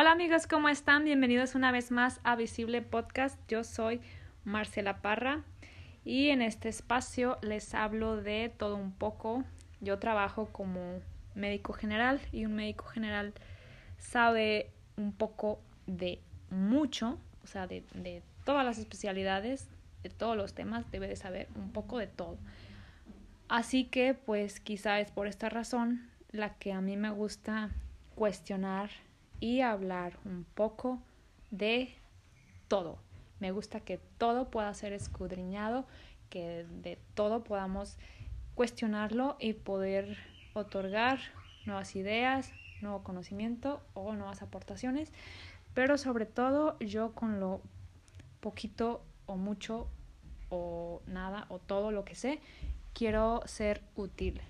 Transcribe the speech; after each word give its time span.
Hola 0.00 0.12
amigos, 0.12 0.46
¿cómo 0.46 0.68
están? 0.68 1.02
Bienvenidos 1.04 1.56
una 1.56 1.72
vez 1.72 1.90
más 1.90 2.20
a 2.22 2.36
Visible 2.36 2.82
Podcast. 2.82 3.36
Yo 3.48 3.64
soy 3.64 4.00
Marcela 4.44 5.02
Parra 5.02 5.42
y 6.04 6.28
en 6.28 6.40
este 6.40 6.68
espacio 6.68 7.36
les 7.42 7.74
hablo 7.74 8.16
de 8.16 8.48
todo 8.56 8.76
un 8.76 8.92
poco. 8.92 9.42
Yo 9.80 9.98
trabajo 9.98 10.50
como 10.52 11.00
médico 11.34 11.72
general 11.72 12.20
y 12.30 12.44
un 12.44 12.54
médico 12.54 12.84
general 12.84 13.34
sabe 13.98 14.70
un 14.96 15.10
poco 15.10 15.58
de 15.88 16.20
mucho, 16.48 17.18
o 17.42 17.48
sea, 17.48 17.66
de, 17.66 17.82
todas 18.44 18.64
las 18.64 18.78
especialidades, 18.78 19.66
de 20.04 20.10
todos 20.10 20.36
los 20.36 20.54
temas, 20.54 20.88
debe 20.92 21.08
de 21.08 21.16
saber 21.16 21.48
un 21.56 21.72
poco 21.72 21.98
de 21.98 22.06
todo. 22.06 22.38
Así 23.48 23.86
que 23.86 24.14
pues 24.14 24.60
quizá 24.60 25.00
es 25.00 25.10
por 25.10 25.26
esta 25.26 25.48
razón 25.48 26.08
la 26.30 26.54
que 26.54 26.72
a 26.72 26.80
mí 26.80 26.96
me 26.96 27.10
gusta 27.10 27.70
cuestionar 28.14 28.90
y 29.40 29.60
hablar 29.60 30.18
un 30.24 30.44
poco 30.54 31.00
de 31.50 31.94
todo. 32.68 32.98
Me 33.40 33.52
gusta 33.52 33.80
que 33.80 33.98
todo 34.18 34.50
pueda 34.50 34.72
ser 34.74 34.92
escudriñado, 34.92 35.86
que 36.30 36.66
de 36.82 36.98
todo 37.14 37.44
podamos 37.44 37.96
cuestionarlo 38.54 39.36
y 39.38 39.52
poder 39.52 40.18
otorgar 40.54 41.20
nuevas 41.64 41.94
ideas, 41.94 42.52
nuevo 42.82 43.02
conocimiento 43.02 43.80
o 43.94 44.14
nuevas 44.14 44.42
aportaciones, 44.42 45.12
pero 45.74 45.98
sobre 45.98 46.26
todo 46.26 46.78
yo 46.80 47.12
con 47.12 47.40
lo 47.40 47.60
poquito 48.40 49.02
o 49.26 49.36
mucho 49.36 49.88
o 50.50 51.02
nada 51.06 51.46
o 51.50 51.58
todo 51.58 51.92
lo 51.92 52.04
que 52.04 52.14
sé, 52.14 52.40
quiero 52.94 53.42
ser 53.46 53.82
útil. 53.94 54.40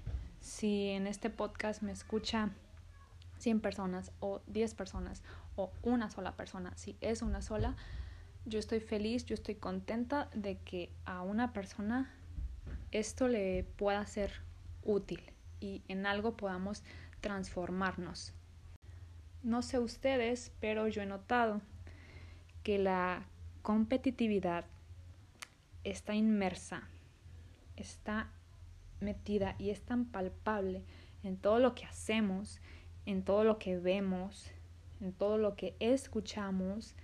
Si 0.41 0.89
en 0.91 1.07
este 1.07 1.29
podcast 1.31 1.83
me 1.83 1.93
escucha 1.93 2.51
100 3.39 3.61
personas 3.61 4.13
o 4.21 4.41
10 4.47 4.75
personas 4.75 5.23
o 5.57 5.73
una 5.83 6.11
sola 6.11 6.37
persona, 6.37 6.73
si 6.77 6.97
es 7.01 7.23
una 7.23 7.43
sola, 7.43 7.77
yo 8.45 8.59
estoy 8.59 8.81
feliz, 8.81 9.25
yo 9.27 9.35
estoy 9.35 9.57
contenta 9.57 10.29
de 10.35 10.59
que 10.59 10.91
a 11.05 11.23
una 11.23 11.53
persona 11.53 12.11
esto 12.93 13.29
le 13.29 13.65
pueda 13.77 14.07
ser 14.07 14.33
útil 14.83 15.21
y 15.61 15.83
en 15.89 16.07
algo 16.07 16.37
podamos 16.37 16.83
transformarnos. 17.21 18.33
No 19.43 19.63
sé 19.63 19.79
ustedes, 19.79 20.53
pero 20.61 20.89
yo 20.89 21.03
he 21.03 21.07
notado 21.07 21.61
que 22.63 22.79
la 22.79 23.25
competitividad 23.63 24.65
está 25.85 26.15
inmersa, 26.15 26.83
está 27.77 28.31
metida 29.01 29.55
y 29.59 29.71
es 29.71 29.83
tan 29.83 30.07
palpable 30.07 30.85
en 31.23 31.37
todo 31.37 31.59
lo 31.59 31.75
que 31.75 31.85
hacemos, 31.85 32.61
en 33.09 33.23
todo 33.23 33.43
lo 33.43 33.59
que 33.59 33.79
vemos, 33.79 34.51
en 35.01 35.15
todo 35.15 35.39
lo 35.39 35.57
que 35.57 35.75
escuchamos 35.81 36.95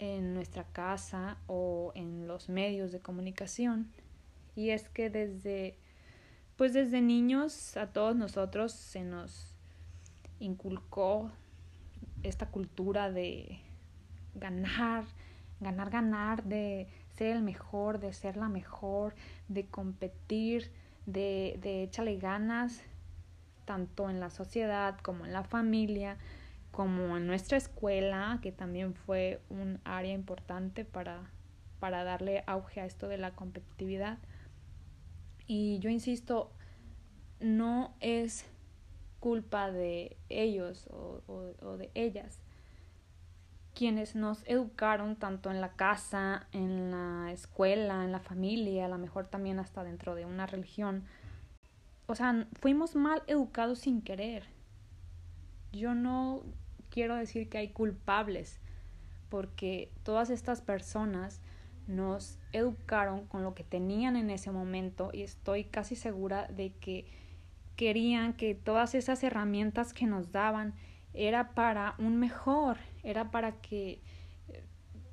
en 0.00 0.34
nuestra 0.34 0.64
casa 0.64 1.38
o 1.46 1.92
en 1.94 2.26
los 2.26 2.48
medios 2.48 2.90
de 2.90 2.98
comunicación. 2.98 3.92
Y 4.56 4.70
es 4.70 4.88
que 4.88 5.08
desde 5.08 5.76
pues 6.56 6.72
desde 6.72 7.00
niños 7.00 7.76
a 7.76 7.86
todos 7.92 8.16
nosotros 8.16 8.72
se 8.72 9.04
nos 9.04 9.54
inculcó 10.40 11.30
esta 12.24 12.46
cultura 12.46 13.12
de 13.12 13.60
ganar, 14.34 15.04
ganar, 15.60 15.90
ganar, 15.90 16.42
de 16.42 16.88
ser 17.08 17.36
el 17.36 17.42
mejor, 17.44 18.00
de 18.00 18.12
ser 18.12 18.36
la 18.36 18.48
mejor, 18.48 19.14
de 19.46 19.64
competir, 19.66 20.72
de, 21.06 21.56
de 21.62 21.84
échale 21.84 22.18
ganas, 22.18 22.82
tanto 23.70 24.10
en 24.10 24.18
la 24.18 24.30
sociedad 24.30 24.98
como 24.98 25.24
en 25.24 25.32
la 25.32 25.44
familia, 25.44 26.16
como 26.72 27.16
en 27.16 27.28
nuestra 27.28 27.56
escuela, 27.56 28.40
que 28.42 28.50
también 28.50 28.94
fue 28.94 29.40
un 29.48 29.78
área 29.84 30.12
importante 30.12 30.84
para, 30.84 31.30
para 31.78 32.02
darle 32.02 32.42
auge 32.48 32.80
a 32.80 32.84
esto 32.84 33.06
de 33.06 33.16
la 33.16 33.30
competitividad. 33.30 34.18
Y 35.46 35.78
yo 35.78 35.88
insisto, 35.88 36.50
no 37.38 37.94
es 38.00 38.44
culpa 39.20 39.70
de 39.70 40.16
ellos 40.28 40.88
o, 40.90 41.22
o, 41.28 41.76
de 41.76 41.92
ellas 41.94 42.40
quienes 43.72 44.16
nos 44.16 44.42
educaron 44.48 45.14
tanto 45.14 45.48
en 45.48 45.60
la 45.60 45.74
casa, 45.74 46.48
en 46.50 46.90
la 46.90 47.30
escuela, 47.30 48.04
en 48.04 48.10
la 48.10 48.18
familia, 48.18 48.86
a 48.86 48.88
lo 48.88 48.98
mejor 48.98 49.28
también 49.28 49.60
hasta 49.60 49.84
dentro 49.84 50.16
de 50.16 50.26
una 50.26 50.46
religión. 50.46 51.04
O 52.10 52.16
sea, 52.16 52.44
fuimos 52.54 52.96
mal 52.96 53.22
educados 53.28 53.78
sin 53.78 54.02
querer. 54.02 54.42
Yo 55.70 55.94
no 55.94 56.42
quiero 56.90 57.14
decir 57.14 57.48
que 57.48 57.58
hay 57.58 57.68
culpables, 57.68 58.58
porque 59.28 59.92
todas 60.02 60.28
estas 60.28 60.60
personas 60.60 61.40
nos 61.86 62.40
educaron 62.52 63.26
con 63.26 63.44
lo 63.44 63.54
que 63.54 63.62
tenían 63.62 64.16
en 64.16 64.30
ese 64.30 64.50
momento 64.50 65.10
y 65.12 65.22
estoy 65.22 65.62
casi 65.62 65.94
segura 65.94 66.48
de 66.48 66.72
que 66.80 67.06
querían 67.76 68.32
que 68.32 68.56
todas 68.56 68.96
esas 68.96 69.22
herramientas 69.22 69.92
que 69.92 70.06
nos 70.06 70.32
daban 70.32 70.74
era 71.14 71.54
para 71.54 71.94
un 71.98 72.18
mejor, 72.18 72.78
era 73.04 73.30
para 73.30 73.60
que 73.60 74.02
eh, 74.48 74.64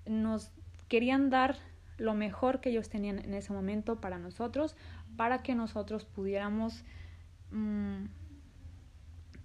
nos 0.08 0.52
querían 0.88 1.30
dar 1.30 1.58
lo 1.98 2.14
mejor 2.14 2.60
que 2.60 2.70
ellos 2.70 2.90
tenían 2.90 3.20
en 3.20 3.34
ese 3.34 3.54
momento 3.54 4.00
para 4.00 4.18
nosotros, 4.18 4.76
para 5.18 5.44
que 5.44 5.56
nosotros 5.56 6.06
pudiéramos 6.06 6.84
mmm, 7.52 8.06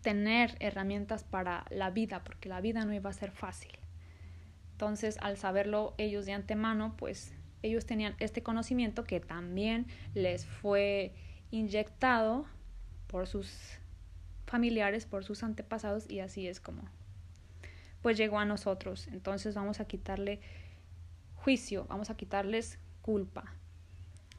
tener 0.02 0.56
herramientas 0.60 1.24
para 1.24 1.64
la 1.70 1.90
vida, 1.90 2.22
porque 2.24 2.48
la 2.48 2.60
vida 2.60 2.84
no 2.84 2.92
iba 2.92 3.10
a 3.10 3.14
ser 3.14 3.32
fácil. 3.32 3.72
Entonces, 4.72 5.18
al 5.20 5.36
saberlo 5.36 5.94
ellos 5.98 6.26
de 6.26 6.32
antemano, 6.32 6.94
pues 6.96 7.34
ellos 7.62 7.86
tenían 7.86 8.14
este 8.18 8.42
conocimiento 8.42 9.04
que 9.04 9.20
también 9.20 9.86
les 10.14 10.46
fue 10.46 11.14
inyectado 11.50 12.46
por 13.06 13.26
sus 13.26 13.78
familiares, 14.46 15.06
por 15.06 15.24
sus 15.24 15.42
antepasados 15.42 16.10
y 16.10 16.20
así 16.20 16.46
es 16.46 16.60
como 16.60 16.82
pues 18.02 18.16
llegó 18.16 18.38
a 18.38 18.44
nosotros. 18.44 19.06
Entonces 19.08 19.54
vamos 19.54 19.80
a 19.80 19.86
quitarle 19.86 20.40
juicio, 21.36 21.86
vamos 21.88 22.10
a 22.10 22.16
quitarles 22.16 22.78
culpa. 23.00 23.54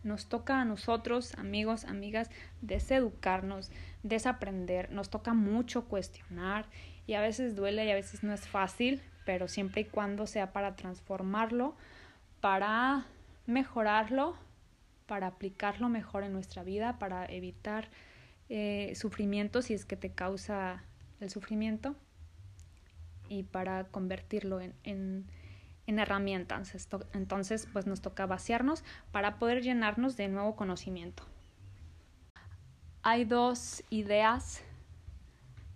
Nos 0.03 0.28
toca 0.28 0.59
a 0.62 0.66
nosotros, 0.66 1.34
amigos, 1.38 1.86
amigas, 1.86 2.30
deseducarnos, 2.62 3.72
desaprender, 4.03 4.91
nos 4.91 5.09
toca 5.09 5.34
mucho 5.34 5.86
cuestionar 5.86 6.66
y 7.08 7.14
a 7.14 7.22
veces 7.22 7.56
duele 7.56 7.86
y 7.86 7.91
a 7.91 7.96
veces 7.96 8.24
no 8.24 8.34
es 8.34 8.47
fácil, 8.47 9.02
pero 9.25 9.47
siempre 9.47 9.81
y 9.81 9.86
cuando 9.86 10.28
sea 10.28 10.52
para 10.52 10.75
transformarlo, 10.75 11.75
para 12.42 13.06
mejorarlo, 13.46 14.36
para 15.06 15.28
aplicarlo 15.28 15.90
mejor 15.90 16.24
en 16.24 16.34
nuestra 16.34 16.63
vida, 16.63 17.00
para 17.00 17.25
evitar 17.25 17.90
eh, 18.50 18.94
sufrimiento 18.96 19.62
si 19.62 19.74
es 19.74 19.86
que 19.86 19.96
te 19.96 20.12
causa 20.12 20.84
el 21.19 21.30
sufrimiento 21.30 21.96
y 23.30 23.44
para 23.44 23.86
convertirlo 23.86 24.62
en, 24.62 24.74
en, 24.84 25.25
en 25.88 26.00
herramientas. 26.00 26.76
Entonces, 27.14 27.68
pues 27.72 27.86
nos 27.86 28.02
toca 28.02 28.26
vaciarnos 28.26 28.84
para 29.12 29.40
poder 29.40 29.62
llenarnos 29.62 30.18
de 30.18 30.28
nuevo 30.28 30.56
conocimiento. 30.56 31.24
Hay 33.02 33.26
dos 33.26 33.84
ideas 33.90 34.64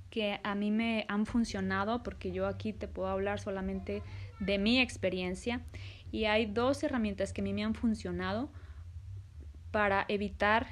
que 0.10 0.40
a 0.44 0.56
mí 0.56 0.72
me 0.72 1.06
han 1.10 1.26
funcionado 1.26 2.02
porque 2.02 2.32
yo 2.32 2.48
aquí 2.48 2.74
te 2.74 2.88
puedo 2.88 3.10
hablar 3.10 3.40
solamente 3.40 4.02
de 4.40 4.58
mi 4.58 4.80
experiencia 4.80 5.62
y 6.12 6.26
hay 6.26 6.46
dos 6.46 6.82
herramientas 6.84 7.34
que 7.34 7.42
a 7.42 7.44
mí 7.44 7.54
me 7.54 7.64
han 7.64 7.76
funcionado 7.76 8.50
para 9.72 10.06
evitar 10.08 10.68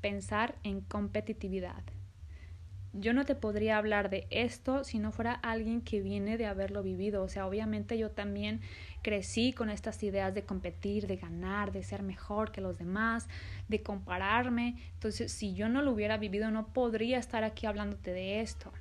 pensar 0.00 0.54
en 0.62 0.80
competitividad. 0.80 1.82
Yo 3.00 3.12
no 3.12 3.24
te 3.24 3.34
podría 3.34 3.78
hablar 3.78 4.10
de 4.10 4.26
esto 4.30 4.82
si 4.82 4.98
no 4.98 5.12
fuera 5.12 5.32
alguien 5.32 5.82
que 5.82 6.00
viene 6.00 6.36
de 6.36 6.46
haberlo 6.46 6.82
vivido. 6.82 7.22
O 7.22 7.28
sea, 7.28 7.46
obviamente 7.46 7.96
yo 7.96 8.10
también 8.10 8.60
crecí 9.02 9.52
con 9.52 9.70
estas 9.70 10.02
ideas 10.02 10.34
de 10.34 10.42
competir, 10.42 11.06
de 11.06 11.16
ganar, 11.16 11.70
de 11.70 11.84
ser 11.84 12.02
mejor 12.02 12.50
que 12.50 12.60
los 12.60 12.76
demás, 12.76 13.28
de 13.68 13.82
compararme. 13.82 14.76
Entonces, 14.94 15.30
si 15.30 15.54
yo 15.54 15.68
no 15.68 15.82
lo 15.82 15.92
hubiera 15.92 16.16
vivido, 16.16 16.50
no 16.50 16.66
podría 16.72 17.18
estar 17.18 17.44
aquí 17.44 17.66
hablándote 17.66 18.12
de 18.12 18.40
esto. 18.40 18.72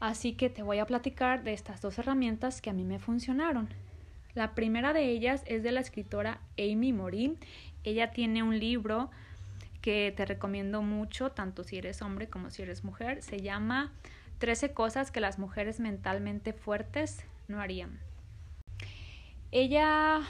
Así 0.00 0.32
que 0.32 0.50
te 0.50 0.64
voy 0.64 0.80
a 0.80 0.86
platicar 0.86 1.44
de 1.44 1.52
estas 1.52 1.80
dos 1.80 1.98
herramientas 1.98 2.60
que 2.60 2.70
a 2.70 2.72
mí 2.72 2.82
me 2.82 2.98
funcionaron. 2.98 3.68
La 4.34 4.54
primera 4.54 4.92
de 4.92 5.10
ellas 5.10 5.44
es 5.46 5.62
de 5.62 5.70
la 5.70 5.80
escritora 5.80 6.40
Amy 6.58 6.92
Morin. 6.92 7.38
Ella 7.84 8.10
tiene 8.10 8.42
un 8.42 8.58
libro 8.58 9.10
que 9.82 10.14
te 10.16 10.24
recomiendo 10.24 10.80
mucho, 10.80 11.30
tanto 11.30 11.64
si 11.64 11.76
eres 11.76 12.00
hombre 12.00 12.28
como 12.28 12.50
si 12.50 12.62
eres 12.62 12.84
mujer. 12.84 13.22
Se 13.22 13.40
llama 13.40 13.92
13 14.38 14.72
cosas 14.72 15.10
que 15.10 15.20
las 15.20 15.38
mujeres 15.38 15.80
mentalmente 15.80 16.52
fuertes 16.52 17.24
no 17.48 17.60
harían. 17.60 17.98
Ella 19.50 20.22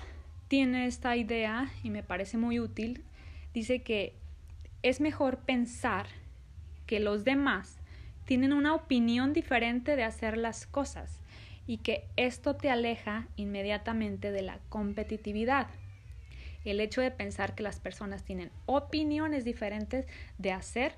tiene 0.49 0.87
esta 0.87 1.17
idea 1.17 1.71
y 1.85 1.91
me 1.91 2.03
parece 2.03 2.39
muy 2.39 2.59
útil. 2.59 3.05
Dice 3.55 3.83
que 3.83 4.15
es 4.83 5.01
mejor 5.01 5.39
pensar 5.39 6.07
que 6.87 6.99
los 6.99 7.25
demás 7.25 7.79
tienen 8.25 8.53
una 8.53 8.75
opinión 8.75 9.33
diferente 9.33 9.95
de 9.95 10.05
hacer 10.05 10.37
las 10.37 10.67
cosas 10.67 11.21
y 11.67 11.79
que 11.79 12.05
esto 12.17 12.57
te 12.57 12.71
aleja 12.71 13.29
inmediatamente 13.37 14.33
de 14.33 14.43
la 14.43 14.59
competitividad. 14.69 15.69
El 16.65 16.81
hecho 16.81 17.01
de 17.01 17.11
pensar 17.11 17.55
que 17.55 17.63
las 17.63 17.81
personas 17.81 18.25
tienen 18.25 18.51
opiniones 18.67 19.45
diferentes 19.45 20.07
de 20.39 20.53
hacer 20.53 20.95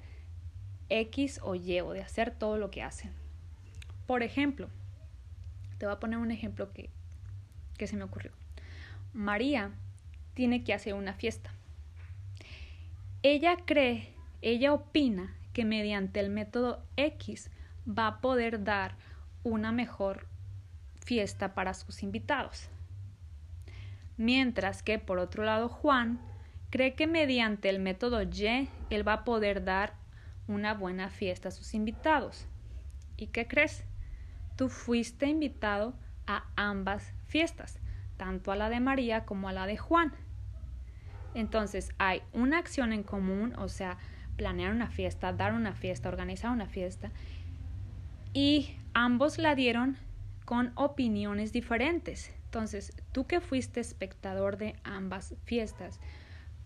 X 0.88 1.40
o 1.43 1.55
Y 1.55 1.81
o 1.81 1.93
de 1.93 2.02
hacer 2.02 2.31
todo 2.31 2.58
lo 2.58 2.70
que 2.70 2.82
hacen. 2.82 3.12
Por 4.06 4.22
ejemplo, 4.22 4.69
te 5.78 5.87
voy 5.87 5.94
a 5.94 6.00
poner 6.00 6.19
un 6.19 6.31
ejemplo 6.31 6.72
que, 6.72 6.90
que 7.78 7.87
se 7.87 7.96
me 7.96 8.05
ocurrió. 8.05 8.32
María 9.12 9.70
tiene 10.34 10.64
que 10.64 10.75
hacer 10.75 10.94
una 10.94 11.14
fiesta. 11.14 11.55
Ella 13.22 13.56
cree, 13.64 14.12
ella 14.43 14.72
opina 14.72 15.34
que 15.55 15.64
mediante 15.64 16.20
el 16.20 16.31
método 16.31 16.84
X 16.96 17.50
va 17.87 18.06
a 18.08 18.20
poder 18.20 18.64
dar 18.64 18.96
una 19.44 19.72
mejor 19.72 20.26
fiesta 21.00 21.55
para 21.55 21.75
sus 21.75 22.02
invitados. 22.02 22.69
Mientras 24.16 24.82
que, 24.82 24.99
por 24.99 25.19
otro 25.19 25.44
lado, 25.44 25.69
Juan 25.69 26.20
cree 26.70 26.94
que 26.94 27.06
mediante 27.06 27.69
el 27.69 27.78
método 27.78 28.22
Y 28.22 28.69
él 28.90 29.06
va 29.06 29.12
a 29.12 29.25
poder 29.25 29.64
dar 29.64 29.94
una 30.46 30.75
buena 30.75 31.08
fiesta 31.08 31.49
a 31.49 31.52
sus 31.52 31.75
invitados. 31.75 32.46
¿Y 33.16 33.28
qué 33.28 33.46
crees? 33.46 33.84
Tú 34.56 34.69
fuiste 34.69 35.26
invitado 35.26 35.94
a 36.26 36.44
ambas 36.56 37.12
fiestas, 37.26 37.78
tanto 38.16 38.52
a 38.52 38.56
la 38.56 38.69
de 38.69 38.81
María 38.81 39.25
como 39.25 39.49
a 39.49 39.52
la 39.52 39.66
de 39.66 39.76
Juan. 39.76 40.12
Entonces 41.34 41.90
hay 41.99 42.22
una 42.32 42.58
acción 42.58 42.93
en 42.93 43.02
común, 43.02 43.55
o 43.58 43.69
sea, 43.69 43.99
planear 44.37 44.72
una 44.72 44.88
fiesta, 44.88 45.32
dar 45.32 45.55
una 45.55 45.75
fiesta, 45.75 46.08
organizar 46.08 46.50
una 46.50 46.67
fiesta, 46.67 47.10
y 48.32 48.76
ambos 48.94 49.38
la 49.38 49.55
dieron 49.55 49.96
con 50.44 50.72
opiniones 50.75 51.52
diferentes. 51.52 52.32
Entonces, 52.54 52.92
tú 53.10 53.26
que 53.26 53.40
fuiste 53.40 53.80
espectador 53.80 54.58
de 54.58 54.76
ambas 54.84 55.34
fiestas, 55.42 55.98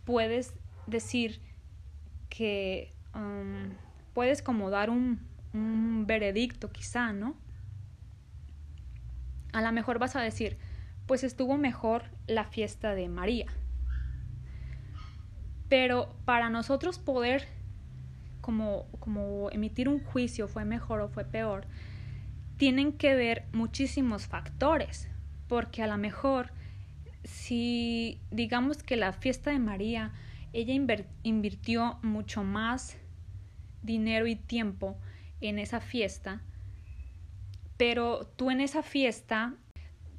puedes 0.05 0.53
decir 0.87 1.41
que 2.29 2.93
um, 3.15 3.71
puedes 4.13 4.43
como 4.43 4.69
dar 4.69 4.91
un, 4.91 5.27
veredicto 6.07 6.71
quizá, 6.71 7.15
¿no? 7.15 7.37
A 9.55 9.63
lo 9.63 9.73
mejor 9.73 9.99
vas 9.99 10.15
a 10.15 10.21
decir, 10.21 10.59
pues 11.07 11.25
estuvo 11.25 11.57
mejor 11.57 12.03
la 12.27 12.45
fiesta 12.45 12.95
de 12.95 13.09
María. 13.09 13.47
Pero 15.71 16.15
para 16.27 16.51
nosotros 16.51 16.99
poder 16.99 17.49
como, 18.43 18.85
como 19.01 19.49
emitir 19.53 19.89
un 19.89 20.05
juicio, 20.05 20.49
fue 20.49 20.67
mejor 20.67 21.01
o 21.01 21.09
fue 21.09 21.25
peor, 21.25 21.67
tienen 22.59 22.93
que 22.93 23.15
ver 23.15 23.47
muchísimos 23.53 24.27
factores, 24.27 25.09
porque 25.49 25.83
a 25.83 25.87
lo 25.87 25.97
mejor 25.97 26.53
si 27.25 28.21
digamos 28.31 28.83
que 28.83 28.97
la 28.97 29.13
fiesta 29.13 29.51
de 29.51 29.59
María, 29.59 30.13
ella 30.53 30.75
invirtió 31.23 31.99
mucho 32.03 32.45
más 32.45 32.97
dinero 33.83 34.27
y 34.27 34.37
tiempo 34.37 34.97
en 35.41 35.59
esa 35.59 35.81
fiesta, 35.81 36.41
pero 37.77 38.27
tú 38.37 38.51
en 38.51 38.61
esa 38.61 38.83
fiesta 38.83 39.55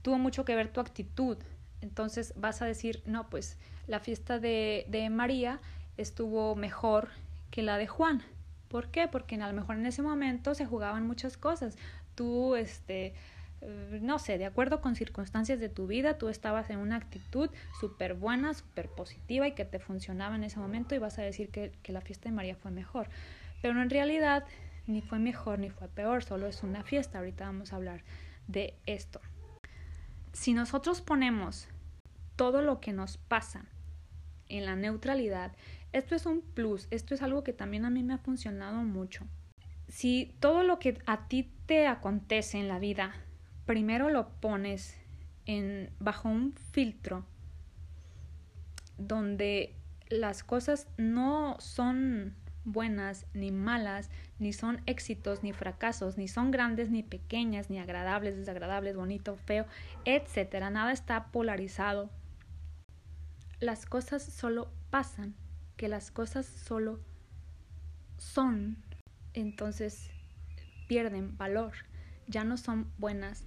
tuvo 0.02 0.18
mucho 0.18 0.46
que 0.46 0.56
ver 0.56 0.72
tu 0.72 0.80
actitud. 0.82 1.38
Entonces 1.82 2.34
vas 2.36 2.62
a 2.62 2.66
decir, 2.66 3.02
no, 3.06 3.30
pues 3.30 3.58
la 3.88 4.00
fiesta 4.00 4.40
de, 4.40 4.86
de 4.90 5.10
María 5.10 5.60
estuvo 5.98 6.56
mejor 6.56 7.10
que 7.52 7.64
la 7.64 7.78
de 7.78 7.88
Juan. 7.88 8.22
¿Por 8.68 8.92
qué? 8.92 9.08
Porque 9.08 9.36
a 9.36 9.48
lo 9.48 9.54
mejor 9.54 9.78
en 9.78 9.86
ese 9.88 10.02
momento 10.02 10.54
se 10.54 10.66
jugaban 10.66 11.08
muchas 11.08 11.38
cosas 11.38 11.76
tú, 12.20 12.56
este, 12.56 13.14
no 13.62 14.20
sé, 14.20 14.38
de 14.38 14.46
acuerdo 14.46 14.82
con 14.82 14.96
circunstancias 14.96 15.60
de 15.60 15.70
tu 15.70 15.88
vida, 15.88 16.18
tú 16.18 16.30
estabas 16.30 16.70
en 16.70 16.80
una 16.80 16.96
actitud 16.96 17.50
súper 17.80 18.14
buena, 18.14 18.54
súper 18.54 18.90
positiva 18.90 19.48
y 19.48 19.54
que 19.54 19.66
te 19.66 19.80
funcionaba 19.80 20.36
en 20.36 20.44
ese 20.44 20.60
momento 20.60 20.96
y 20.96 21.00
vas 21.00 21.20
a 21.20 21.24
decir 21.24 21.50
que, 21.50 21.72
que 21.84 21.92
la 21.92 22.02
fiesta 22.02 22.30
de 22.30 22.36
María 22.36 22.56
fue 22.56 22.72
mejor. 22.72 23.10
Pero 23.62 23.82
en 23.82 23.90
realidad 23.90 24.46
ni 24.88 25.02
fue 25.02 25.20
mejor 25.20 25.60
ni 25.60 25.70
fue 25.70 25.88
peor, 25.88 26.24
solo 26.24 26.48
es 26.48 26.64
una 26.64 26.84
fiesta. 26.84 27.20
Ahorita 27.20 27.46
vamos 27.46 27.74
a 27.74 27.76
hablar 27.76 28.04
de 28.48 28.76
esto. 28.86 29.20
Si 30.32 30.54
nosotros 30.54 31.02
ponemos 31.02 31.68
todo 32.36 32.62
lo 32.62 32.80
que 32.80 32.94
nos 32.94 33.18
pasa 33.18 33.66
en 34.48 34.66
la 34.66 34.76
neutralidad, 34.76 35.52
esto 35.92 36.16
es 36.16 36.26
un 36.26 36.42
plus, 36.42 36.88
esto 36.92 37.14
es 37.14 37.22
algo 37.22 37.44
que 37.44 37.54
también 37.54 37.86
a 37.86 37.90
mí 37.90 38.04
me 38.04 38.14
ha 38.14 38.20
funcionado 38.20 38.78
mucho 38.84 39.28
si 39.90 40.36
todo 40.40 40.64
lo 40.64 40.80
que 40.80 41.00
a 41.06 41.28
ti 41.28 41.52
te 41.66 41.88
acontece 41.88 42.60
en 42.60 42.68
la 42.68 42.80
vida, 42.80 43.14
primero 43.70 44.10
lo 44.10 44.30
pones 44.30 44.98
en, 45.46 45.92
bajo 46.00 46.28
un 46.28 46.54
filtro 46.72 47.24
donde 48.98 49.76
las 50.10 50.44
cosas 50.44 50.88
no 50.98 51.56
son 51.60 52.34
buenas 52.64 53.28
ni 53.36 53.52
malas, 53.52 54.10
ni 54.40 54.54
son 54.54 54.82
éxitos 54.88 55.44
ni 55.44 55.54
fracasos, 55.54 56.18
ni 56.18 56.28
son 56.28 56.50
grandes 56.50 56.90
ni 56.90 57.04
pequeñas, 57.04 57.70
ni 57.70 57.78
agradables, 57.78 58.38
desagradables, 58.38 58.96
bonito, 58.96 59.38
feo, 59.38 59.68
etcétera. 60.04 60.72
Nada 60.72 60.92
está 60.92 61.26
polarizado. 61.28 62.10
Las 63.60 63.86
cosas 63.86 64.24
solo 64.24 64.72
pasan, 64.90 65.36
que 65.78 65.90
las 65.90 66.10
cosas 66.10 66.48
solo 66.48 67.02
son 68.18 68.78
entonces 69.36 70.10
pierden 70.88 71.38
valor. 71.38 71.74
Ya 72.26 72.44
no 72.44 72.58
son 72.58 72.92
buenas 72.98 73.46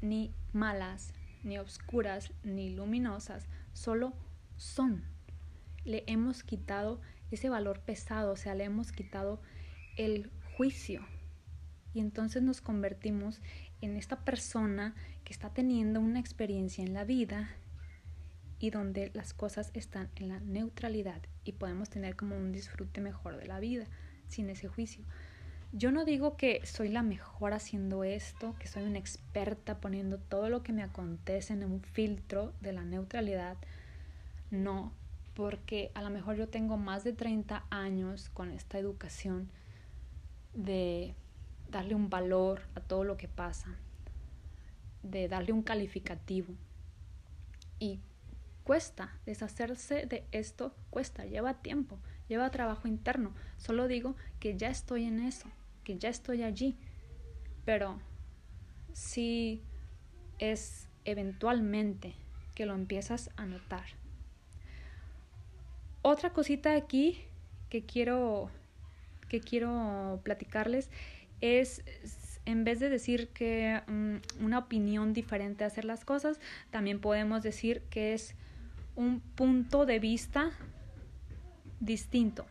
ni 0.00 0.34
malas, 0.52 1.12
ni 1.42 1.58
oscuras, 1.58 2.32
ni 2.42 2.70
luminosas, 2.70 3.46
solo 3.72 4.14
son. 4.56 5.04
Le 5.84 6.04
hemos 6.06 6.42
quitado 6.42 7.00
ese 7.30 7.48
valor 7.48 7.80
pesado, 7.80 8.32
o 8.32 8.36
sea, 8.36 8.54
le 8.54 8.64
hemos 8.64 8.92
quitado 8.92 9.40
el 9.96 10.30
juicio. 10.56 11.04
Y 11.94 12.00
entonces 12.00 12.42
nos 12.42 12.60
convertimos 12.60 13.40
en 13.80 13.96
esta 13.96 14.24
persona 14.24 14.94
que 15.24 15.32
está 15.32 15.52
teniendo 15.52 16.00
una 16.00 16.20
experiencia 16.20 16.84
en 16.84 16.94
la 16.94 17.04
vida 17.04 17.48
y 18.58 18.70
donde 18.70 19.10
las 19.14 19.32
cosas 19.32 19.70
están 19.74 20.10
en 20.16 20.28
la 20.28 20.40
neutralidad 20.40 21.22
y 21.44 21.52
podemos 21.52 21.88
tener 21.88 22.14
como 22.14 22.36
un 22.36 22.52
disfrute 22.52 23.00
mejor 23.00 23.38
de 23.38 23.46
la 23.46 23.58
vida 23.58 23.86
sin 24.28 24.50
ese 24.50 24.68
juicio. 24.68 25.04
Yo 25.72 25.92
no 25.92 26.04
digo 26.04 26.36
que 26.36 26.66
soy 26.66 26.88
la 26.88 27.02
mejor 27.02 27.52
haciendo 27.52 28.02
esto, 28.02 28.56
que 28.58 28.66
soy 28.66 28.82
una 28.82 28.98
experta 28.98 29.78
poniendo 29.80 30.18
todo 30.18 30.48
lo 30.48 30.64
que 30.64 30.72
me 30.72 30.82
acontece 30.82 31.52
en 31.52 31.64
un 31.64 31.80
filtro 31.80 32.52
de 32.60 32.72
la 32.72 32.84
neutralidad. 32.84 33.56
No, 34.50 34.92
porque 35.34 35.92
a 35.94 36.02
lo 36.02 36.10
mejor 36.10 36.34
yo 36.34 36.48
tengo 36.48 36.76
más 36.76 37.04
de 37.04 37.12
30 37.12 37.64
años 37.70 38.30
con 38.30 38.50
esta 38.50 38.78
educación 38.78 39.48
de 40.54 41.14
darle 41.70 41.94
un 41.94 42.10
valor 42.10 42.62
a 42.74 42.80
todo 42.80 43.04
lo 43.04 43.16
que 43.16 43.28
pasa, 43.28 43.76
de 45.04 45.28
darle 45.28 45.52
un 45.52 45.62
calificativo. 45.62 46.52
Y 47.78 48.00
cuesta 48.64 49.16
deshacerse 49.24 50.04
de 50.06 50.24
esto, 50.32 50.74
cuesta, 50.90 51.26
lleva 51.26 51.54
tiempo 51.54 52.00
lleva 52.30 52.50
trabajo 52.50 52.88
interno. 52.88 53.32
Solo 53.58 53.88
digo 53.88 54.14
que 54.38 54.56
ya 54.56 54.70
estoy 54.70 55.04
en 55.04 55.20
eso, 55.20 55.48
ya 55.98 56.08
estoy 56.08 56.42
allí. 56.42 56.76
Pero 57.64 57.98
si 58.92 59.62
es 60.38 60.88
eventualmente 61.04 62.14
que 62.54 62.66
lo 62.66 62.74
empiezas 62.74 63.30
a 63.36 63.46
notar. 63.46 63.84
Otra 66.02 66.32
cosita 66.32 66.74
aquí 66.74 67.18
que 67.68 67.84
quiero 67.84 68.50
que 69.28 69.40
quiero 69.40 70.20
platicarles 70.24 70.90
es 71.40 71.84
en 72.44 72.64
vez 72.64 72.80
de 72.80 72.88
decir 72.88 73.28
que 73.28 73.80
mm, 73.86 74.44
una 74.44 74.58
opinión 74.58 75.12
diferente 75.12 75.64
hacer 75.64 75.84
las 75.84 76.04
cosas, 76.04 76.40
también 76.70 77.00
podemos 77.00 77.42
decir 77.42 77.82
que 77.90 78.12
es 78.12 78.34
un 78.96 79.20
punto 79.20 79.86
de 79.86 80.00
vista 80.00 80.50
distinto. 81.78 82.46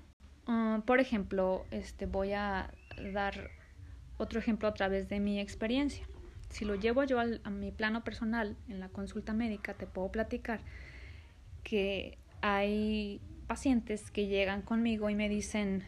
Ah, 0.52 0.82
por 0.84 1.00
ejemplo, 1.00 1.68
este, 1.70 2.08
voy 2.08 2.34
a 2.34 2.74
dar 3.14 3.52
otro 4.18 4.40
ejemplo 4.40 4.68
a 4.68 4.74
través 4.74 5.08
de 5.08 5.20
mi 5.20 5.40
experiencia. 5.40 6.08
Si 6.50 6.66
lo 6.66 6.74
llevo 6.74 7.04
yo 7.04 7.20
a 7.20 7.50
mi 7.52 7.72
plano 7.72 8.04
personal 8.04 8.58
en 8.68 8.80
la 8.80 8.90
consulta 8.90 9.34
médica, 9.34 9.76
te 9.76 9.86
puedo 9.86 10.12
platicar 10.12 10.62
que 11.64 12.18
hay 12.42 13.22
pacientes 13.46 14.10
que 14.10 14.26
llegan 14.26 14.64
conmigo 14.64 15.12
y 15.12 15.14
me 15.14 15.30
dicen, 15.30 15.84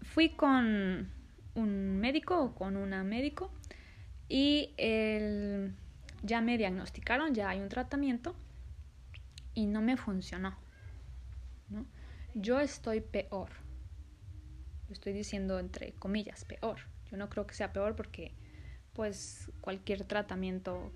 fui 0.00 0.30
con 0.30 1.10
un 1.54 2.00
médico 2.00 2.42
o 2.42 2.54
con 2.54 2.74
una 2.74 3.04
médico 3.04 3.50
y 4.30 4.70
ya 6.22 6.40
me 6.40 6.56
diagnosticaron, 6.56 7.34
ya 7.34 7.50
hay 7.50 7.60
un 7.60 7.68
tratamiento 7.68 8.34
y 9.52 9.66
no 9.66 9.82
me 9.82 9.98
funcionó. 9.98 10.56
¿no? 11.68 11.84
Yo 12.40 12.60
estoy 12.60 13.00
peor. 13.00 13.50
Lo 14.88 14.92
estoy 14.92 15.12
diciendo 15.12 15.58
entre 15.58 15.92
comillas, 15.92 16.44
peor. 16.44 16.78
Yo 17.10 17.16
no 17.16 17.28
creo 17.28 17.46
que 17.46 17.54
sea 17.54 17.72
peor 17.72 17.96
porque 17.96 18.32
pues 18.94 19.50
cualquier 19.60 20.04
tratamiento 20.04 20.90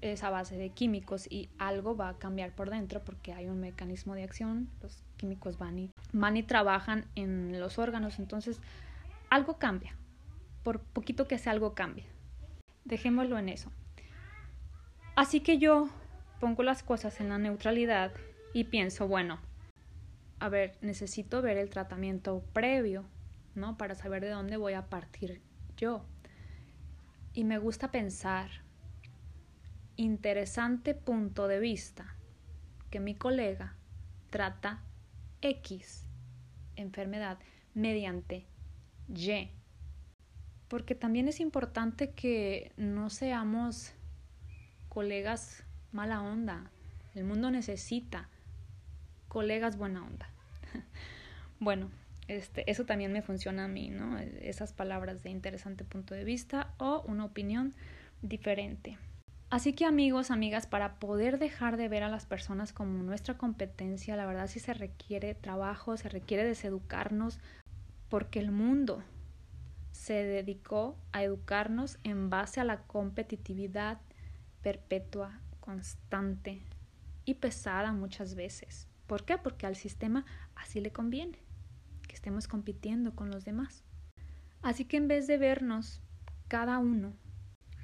es 0.00 0.24
a 0.24 0.30
base 0.30 0.56
de 0.56 0.70
químicos 0.70 1.30
y 1.30 1.50
algo 1.58 1.96
va 1.96 2.08
a 2.08 2.18
cambiar 2.18 2.54
por 2.54 2.70
dentro 2.70 3.02
porque 3.04 3.32
hay 3.32 3.48
un 3.48 3.60
mecanismo 3.60 4.14
de 4.14 4.24
acción, 4.24 4.70
los 4.82 5.02
químicos 5.16 5.58
van 5.58 5.78
y, 5.78 5.90
van 6.12 6.36
y 6.36 6.42
trabajan 6.42 7.06
en 7.16 7.60
los 7.60 7.78
órganos, 7.78 8.18
entonces 8.18 8.60
algo 9.28 9.58
cambia, 9.58 9.94
por 10.62 10.80
poquito 10.80 11.28
que 11.28 11.38
sea 11.38 11.52
algo 11.52 11.74
cambia. 11.74 12.06
Dejémoslo 12.84 13.38
en 13.38 13.50
eso. 13.50 13.70
Así 15.16 15.40
que 15.40 15.58
yo 15.58 15.90
pongo 16.40 16.62
las 16.62 16.82
cosas 16.82 17.20
en 17.20 17.28
la 17.28 17.38
neutralidad 17.38 18.12
y 18.54 18.64
pienso, 18.64 19.06
bueno, 19.06 19.38
a 20.40 20.48
ver, 20.48 20.78
necesito 20.80 21.42
ver 21.42 21.58
el 21.58 21.68
tratamiento 21.68 22.42
previo, 22.52 23.04
¿no? 23.54 23.76
Para 23.76 23.94
saber 23.94 24.22
de 24.22 24.30
dónde 24.30 24.56
voy 24.56 24.72
a 24.72 24.88
partir 24.88 25.42
yo. 25.76 26.06
Y 27.34 27.44
me 27.44 27.58
gusta 27.58 27.90
pensar, 27.90 28.50
interesante 29.96 30.94
punto 30.94 31.46
de 31.46 31.60
vista, 31.60 32.16
que 32.90 33.00
mi 33.00 33.14
colega 33.14 33.76
trata 34.30 34.82
X 35.42 36.06
enfermedad 36.74 37.38
mediante 37.74 38.46
Y. 39.14 39.50
Porque 40.68 40.94
también 40.94 41.28
es 41.28 41.40
importante 41.40 42.12
que 42.12 42.72
no 42.78 43.10
seamos 43.10 43.92
colegas 44.88 45.64
mala 45.92 46.22
onda. 46.22 46.70
El 47.14 47.24
mundo 47.24 47.50
necesita 47.50 48.29
colegas 49.30 49.78
buena 49.78 50.04
onda. 50.04 50.28
bueno, 51.60 51.88
este, 52.26 52.68
eso 52.70 52.84
también 52.84 53.12
me 53.12 53.22
funciona 53.22 53.64
a 53.64 53.68
mí, 53.68 53.88
¿no? 53.88 54.18
Esas 54.18 54.72
palabras 54.74 55.22
de 55.22 55.30
interesante 55.30 55.84
punto 55.84 56.14
de 56.14 56.24
vista 56.24 56.74
o 56.78 57.02
una 57.06 57.24
opinión 57.24 57.72
diferente. 58.20 58.98
Así 59.50 59.72
que 59.72 59.84
amigos, 59.84 60.30
amigas, 60.30 60.66
para 60.66 60.98
poder 60.98 61.38
dejar 61.38 61.76
de 61.76 61.88
ver 61.88 62.02
a 62.02 62.08
las 62.08 62.26
personas 62.26 62.72
como 62.72 63.02
nuestra 63.02 63.38
competencia, 63.38 64.16
la 64.16 64.26
verdad 64.26 64.48
sí 64.48 64.60
se 64.60 64.74
requiere 64.74 65.34
trabajo, 65.34 65.96
se 65.96 66.08
requiere 66.08 66.44
deseducarnos, 66.44 67.38
porque 68.08 68.40
el 68.40 68.50
mundo 68.50 69.02
se 69.92 70.24
dedicó 70.24 70.98
a 71.12 71.22
educarnos 71.22 71.98
en 72.02 72.30
base 72.30 72.60
a 72.60 72.64
la 72.64 72.82
competitividad 72.82 74.00
perpetua, 74.62 75.40
constante 75.60 76.62
y 77.24 77.34
pesada 77.34 77.92
muchas 77.92 78.34
veces. 78.34 78.89
¿Por 79.10 79.24
qué? 79.24 79.38
Porque 79.38 79.66
al 79.66 79.74
sistema 79.74 80.24
así 80.54 80.80
le 80.80 80.92
conviene, 80.92 81.40
que 82.06 82.14
estemos 82.14 82.46
compitiendo 82.46 83.16
con 83.16 83.28
los 83.28 83.44
demás. 83.44 83.82
Así 84.62 84.84
que 84.84 84.98
en 84.98 85.08
vez 85.08 85.26
de 85.26 85.36
vernos 85.36 86.00
cada 86.46 86.78
uno 86.78 87.16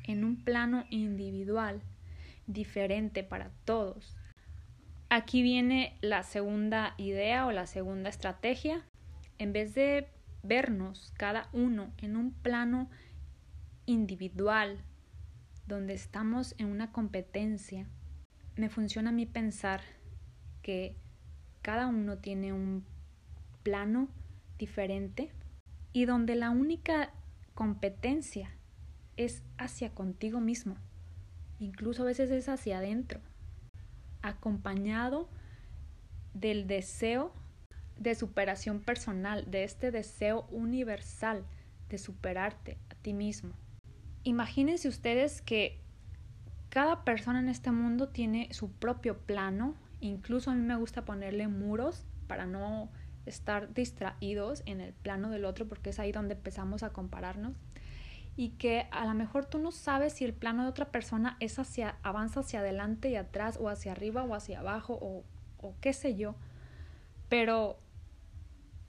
en 0.04 0.22
un 0.22 0.44
plano 0.44 0.84
individual, 0.88 1.82
diferente 2.46 3.24
para 3.24 3.50
todos, 3.64 4.16
aquí 5.10 5.42
viene 5.42 5.98
la 6.00 6.22
segunda 6.22 6.94
idea 6.96 7.46
o 7.46 7.50
la 7.50 7.66
segunda 7.66 8.08
estrategia. 8.08 8.86
En 9.38 9.52
vez 9.52 9.74
de 9.74 10.08
vernos 10.44 11.12
cada 11.16 11.48
uno 11.52 11.92
en 11.98 12.16
un 12.16 12.34
plano 12.34 12.88
individual, 13.84 14.78
donde 15.66 15.94
estamos 15.94 16.54
en 16.58 16.68
una 16.68 16.92
competencia, 16.92 17.88
me 18.54 18.68
funciona 18.68 19.10
a 19.10 19.12
mí 19.12 19.26
pensar 19.26 19.80
que 20.62 21.04
cada 21.66 21.88
uno 21.88 22.18
tiene 22.18 22.52
un 22.52 22.84
plano 23.64 24.08
diferente 24.56 25.32
y 25.92 26.04
donde 26.04 26.36
la 26.36 26.50
única 26.50 27.10
competencia 27.56 28.52
es 29.16 29.42
hacia 29.58 29.92
contigo 29.92 30.38
mismo, 30.38 30.76
incluso 31.58 32.04
a 32.04 32.06
veces 32.06 32.30
es 32.30 32.48
hacia 32.48 32.78
adentro, 32.78 33.18
acompañado 34.22 35.28
del 36.34 36.68
deseo 36.68 37.32
de 37.98 38.14
superación 38.14 38.78
personal, 38.78 39.50
de 39.50 39.64
este 39.64 39.90
deseo 39.90 40.46
universal 40.52 41.44
de 41.88 41.98
superarte 41.98 42.78
a 42.90 42.94
ti 42.94 43.12
mismo. 43.12 43.54
Imagínense 44.22 44.86
ustedes 44.86 45.42
que 45.42 45.80
cada 46.68 47.02
persona 47.02 47.40
en 47.40 47.48
este 47.48 47.72
mundo 47.72 48.10
tiene 48.10 48.54
su 48.54 48.70
propio 48.70 49.18
plano, 49.18 49.74
incluso 50.06 50.50
a 50.50 50.54
mí 50.54 50.62
me 50.62 50.76
gusta 50.76 51.04
ponerle 51.04 51.48
muros 51.48 52.04
para 52.26 52.46
no 52.46 52.90
estar 53.26 53.72
distraídos 53.74 54.62
en 54.66 54.80
el 54.80 54.92
plano 54.92 55.30
del 55.30 55.44
otro 55.44 55.66
porque 55.66 55.90
es 55.90 55.98
ahí 55.98 56.12
donde 56.12 56.34
empezamos 56.34 56.82
a 56.82 56.90
compararnos. 56.90 57.54
Y 58.36 58.50
que 58.50 58.86
a 58.90 59.06
lo 59.06 59.14
mejor 59.14 59.46
tú 59.46 59.58
no 59.58 59.72
sabes 59.72 60.12
si 60.12 60.24
el 60.24 60.34
plano 60.34 60.64
de 60.64 60.68
otra 60.68 60.90
persona 60.90 61.36
es 61.40 61.58
hacia 61.58 61.96
avanza 62.02 62.40
hacia 62.40 62.60
adelante 62.60 63.08
y 63.08 63.16
atrás 63.16 63.58
o 63.60 63.68
hacia 63.68 63.92
arriba 63.92 64.24
o 64.24 64.34
hacia 64.34 64.60
abajo 64.60 64.98
o, 65.00 65.24
o 65.58 65.74
qué 65.80 65.92
sé 65.92 66.16
yo, 66.16 66.34
pero 67.28 67.78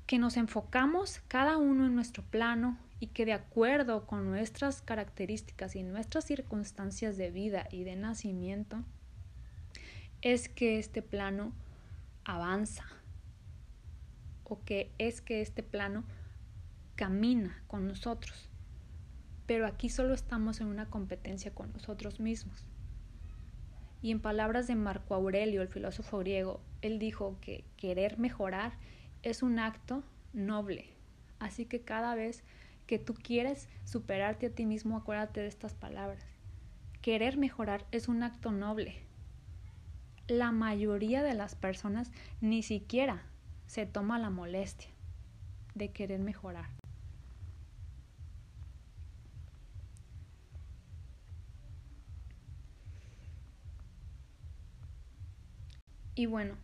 que 0.05 0.19
nos 0.19 0.37
enfocamos 0.37 1.21
cada 1.27 1.57
uno 1.57 1.85
en 1.85 1.95
nuestro 1.95 2.23
plano 2.23 2.77
y 2.99 3.07
que 3.07 3.25
de 3.25 3.33
acuerdo 3.33 4.05
con 4.05 4.25
nuestras 4.25 4.81
características 4.81 5.75
y 5.75 5.83
nuestras 5.83 6.25
circunstancias 6.25 7.17
de 7.17 7.31
vida 7.31 7.67
y 7.71 7.83
de 7.83 7.95
nacimiento, 7.95 8.83
es 10.21 10.49
que 10.49 10.79
este 10.79 11.01
plano 11.01 11.53
avanza 12.25 12.85
o 14.43 14.63
que 14.63 14.91
es 14.97 15.21
que 15.21 15.41
este 15.41 15.63
plano 15.63 16.03
camina 16.95 17.63
con 17.67 17.87
nosotros. 17.87 18.49
Pero 19.45 19.65
aquí 19.65 19.89
solo 19.89 20.13
estamos 20.13 20.59
en 20.59 20.67
una 20.67 20.89
competencia 20.89 21.53
con 21.53 21.71
nosotros 21.71 22.19
mismos. 22.19 22.65
Y 24.01 24.11
en 24.11 24.19
palabras 24.19 24.67
de 24.67 24.75
Marco 24.75 25.15
Aurelio, 25.15 25.61
el 25.61 25.67
filósofo 25.69 26.19
griego, 26.19 26.61
él 26.81 26.99
dijo 26.99 27.37
que 27.41 27.63
querer 27.77 28.19
mejorar 28.19 28.73
es 29.23 29.43
un 29.43 29.59
acto 29.59 30.03
noble. 30.33 30.89
Así 31.39 31.65
que 31.65 31.81
cada 31.81 32.15
vez 32.15 32.43
que 32.85 32.99
tú 32.99 33.13
quieres 33.13 33.69
superarte 33.85 34.47
a 34.47 34.49
ti 34.51 34.65
mismo, 34.65 34.97
acuérdate 34.97 35.41
de 35.41 35.47
estas 35.47 35.73
palabras. 35.73 36.23
Querer 37.01 37.37
mejorar 37.37 37.85
es 37.91 38.07
un 38.07 38.23
acto 38.23 38.51
noble. 38.51 39.06
La 40.27 40.51
mayoría 40.51 41.23
de 41.23 41.33
las 41.33 41.55
personas 41.55 42.11
ni 42.41 42.61
siquiera 42.61 43.23
se 43.65 43.85
toma 43.85 44.19
la 44.19 44.29
molestia 44.29 44.89
de 45.73 45.91
querer 45.91 46.19
mejorar. 46.19 46.69
Y 56.13 56.25
bueno, 56.25 56.55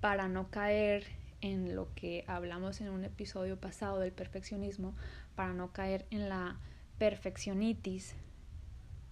para 0.00 0.28
no 0.28 0.50
caer 0.50 1.06
en 1.40 1.74
lo 1.74 1.94
que 1.94 2.24
hablamos 2.26 2.80
en 2.80 2.90
un 2.90 3.04
episodio 3.04 3.58
pasado 3.58 4.00
del 4.00 4.12
perfeccionismo, 4.12 4.94
para 5.34 5.54
no 5.54 5.72
caer 5.72 6.04
en 6.10 6.28
la 6.28 6.58
perfeccionitis. 6.98 8.16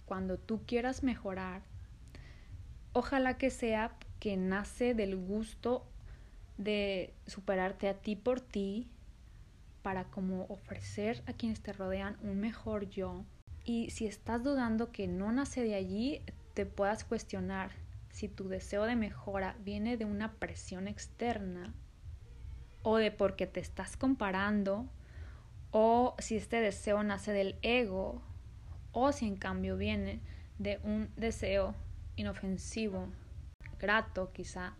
Cuando 0.05 0.37
tú 0.37 0.61
quieras 0.67 1.03
mejorar, 1.03 1.63
ojalá 2.93 3.37
que 3.37 3.49
sea 3.49 3.91
que 4.19 4.37
nace 4.37 4.93
del 4.93 5.15
gusto 5.15 5.85
de 6.57 7.13
superarte 7.25 7.87
a 7.87 7.93
ti 7.93 8.15
por 8.15 8.41
ti, 8.41 8.89
para 9.81 10.03
como 10.05 10.45
ofrecer 10.49 11.23
a 11.25 11.33
quienes 11.33 11.61
te 11.61 11.73
rodean 11.73 12.17
un 12.21 12.39
mejor 12.39 12.89
yo. 12.89 13.23
Y 13.63 13.89
si 13.91 14.07
estás 14.07 14.43
dudando 14.43 14.91
que 14.91 15.07
no 15.07 15.31
nace 15.31 15.63
de 15.63 15.75
allí, 15.75 16.21
te 16.53 16.65
puedas 16.65 17.03
cuestionar 17.03 17.71
si 18.11 18.27
tu 18.27 18.49
deseo 18.49 18.83
de 18.83 18.95
mejora 18.95 19.55
viene 19.63 19.95
de 19.95 20.05
una 20.05 20.33
presión 20.33 20.87
externa 20.87 21.73
o 22.81 22.97
de 22.97 23.11
porque 23.11 23.47
te 23.47 23.59
estás 23.59 23.97
comparando, 23.97 24.85
o 25.71 26.15
si 26.19 26.37
este 26.37 26.61
deseo 26.61 27.03
nace 27.03 27.31
del 27.31 27.55
ego, 27.61 28.21
o 28.91 29.11
si 29.11 29.27
en 29.27 29.35
cambio 29.35 29.77
viene 29.77 30.21
de 30.57 30.79
un 30.83 31.09
deseo 31.15 31.75
inofensivo, 32.19 33.07
grato 33.79 34.31
quizá, 34.31 34.73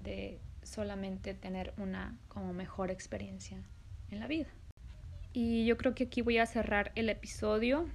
de 0.00 0.40
solamente 0.62 1.34
tener 1.34 1.72
una 1.76 2.16
como 2.28 2.52
mejor 2.52 2.90
experiencia 2.90 3.58
en 4.10 4.20
la 4.20 4.26
vida. 4.26 4.48
Y 5.32 5.64
yo 5.66 5.76
creo 5.76 5.94
que 5.94 6.04
aquí 6.04 6.22
voy 6.22 6.38
a 6.38 6.46
cerrar 6.46 6.92
el 6.94 7.08
episodio. 7.08 7.88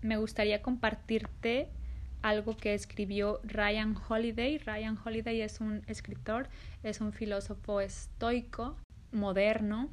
Me 0.00 0.16
gustaría 0.16 0.62
compartirte 0.62 1.68
algo 2.22 2.56
que 2.56 2.74
escribió 2.74 3.40
Ryan 3.44 3.96
Holiday. 4.08 4.58
Ryan 4.58 4.98
Holiday 5.02 5.42
es 5.42 5.60
un 5.60 5.82
escritor, 5.86 6.48
es 6.82 7.00
un 7.00 7.12
filósofo 7.12 7.80
estoico, 7.80 8.76
moderno, 9.12 9.90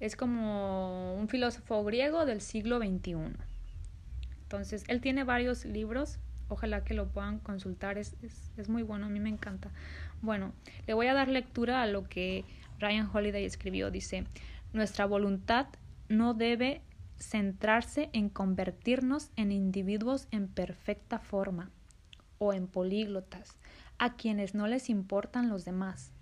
es 0.00 0.16
como 0.16 1.14
un 1.14 1.28
filósofo 1.28 1.84
griego 1.84 2.24
del 2.24 2.40
siglo 2.40 2.78
XXI. 2.78 3.36
Entonces, 4.42 4.84
él 4.88 5.00
tiene 5.00 5.24
varios 5.24 5.64
libros, 5.64 6.18
ojalá 6.52 6.84
que 6.84 6.94
lo 6.94 7.08
puedan 7.08 7.38
consultar, 7.38 7.98
es, 7.98 8.16
es, 8.56 8.68
muy 8.68 8.82
bueno, 8.82 9.06
a 9.06 9.08
mí 9.08 9.20
me 9.20 9.28
encanta. 9.28 9.70
Bueno, 10.20 10.52
le 10.86 10.94
voy 10.94 11.06
a 11.06 11.14
dar 11.14 11.28
lectura 11.28 11.82
a 11.82 11.86
lo 11.86 12.04
que 12.08 12.44
Ryan 12.78 13.08
Holiday 13.12 13.44
escribió. 13.44 13.90
Dice, 13.90 14.24
nuestra 14.72 15.06
voluntad 15.06 15.66
no 16.08 16.34
debe 16.34 16.82
centrarse 17.18 18.10
en 18.12 18.28
convertirnos 18.28 19.30
en 19.36 19.52
individuos 19.52 20.28
en 20.30 20.48
perfecta 20.48 21.18
forma 21.18 21.70
o 22.38 22.52
en 22.52 22.66
políglotas, 22.66 23.56
a 23.98 24.16
quienes 24.16 24.54
no 24.54 24.66
les 24.66 24.90
importan 24.90 25.48
los 25.48 25.64
demás. 25.64 26.12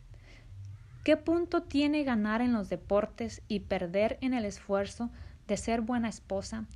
¿Qué 1.02 1.16
punto 1.16 1.62
tiene 1.62 2.04
ganar 2.04 2.42
en 2.42 2.52
los 2.52 2.68
deportes 2.68 3.42
y 3.48 3.60
perder 3.60 4.18
en 4.20 4.34
el 4.34 4.44
esfuerzo 4.44 5.10
de 5.48 5.56
ser 5.56 5.80
buena 5.80 6.10
esposa, 6.10 6.66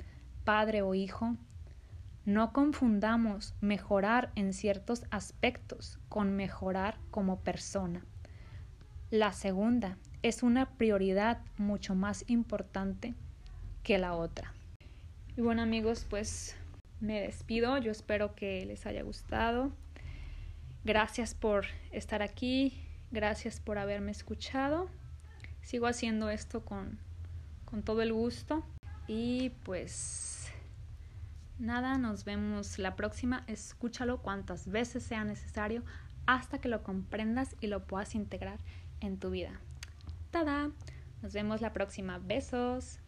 padre 0.45 0.81
o 0.81 0.95
hijo? 0.95 1.37
No 2.27 2.55
confundamos 2.55 3.55
mejorar 3.61 4.33
en 4.35 4.55
ciertos 4.55 5.05
aspectos 5.11 5.99
con 6.09 6.35
mejorar 6.35 6.99
como 7.11 7.41
persona. 7.41 8.07
La 9.11 9.33
segunda 9.35 9.99
es 10.23 10.43
una 10.43 10.71
prioridad 10.79 11.43
mucho 11.59 11.95
más 11.95 12.25
importante 12.29 13.13
que 13.83 13.99
la 13.99 14.15
otra. 14.15 14.55
Y 15.37 15.43
bueno 15.43 15.61
amigos, 15.61 16.07
pues 16.09 16.57
me 16.99 17.21
despido. 17.21 17.77
Yo 17.77 17.93
espero 17.93 18.35
que 18.35 18.65
les 18.65 18.87
haya 18.87 19.03
gustado. 19.03 19.71
Gracias 20.83 21.35
por 21.35 21.67
estar 21.93 22.23
aquí. 22.23 22.81
Gracias 23.11 23.61
por 23.61 23.77
haberme 23.77 24.13
escuchado. 24.13 24.89
Sigo 25.61 25.87
haciendo 25.87 26.31
esto 26.31 26.65
con, 26.65 26.99
con 27.67 27.83
todo 27.83 28.01
el 28.01 28.15
gusto. 28.15 28.65
Y 29.07 29.51
pues 29.65 30.44
nada, 31.59 31.99
nos 31.99 32.25
vemos 32.25 32.79
la 32.79 32.97
próxima. 32.97 33.45
Escúchalo 33.47 34.23
cuantas 34.23 34.69
veces 34.69 35.03
sea 35.03 35.25
necesario 35.25 35.83
hasta 36.27 36.59
que 36.59 36.69
lo 36.69 36.83
comprendas 36.83 37.57
y 37.61 37.67
lo 37.67 37.87
puedas 37.87 38.15
integrar 38.15 38.59
en 39.01 39.19
tu 39.19 39.31
vida. 39.31 39.61
¡Tada! 40.31 40.71
Nos 41.23 41.33
vemos 41.33 41.61
la 41.61 41.73
próxima. 41.73 42.19
Besos. 42.19 42.99